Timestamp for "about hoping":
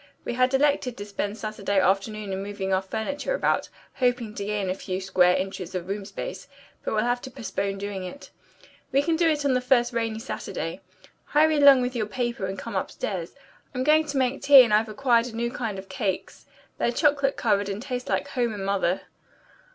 3.35-4.33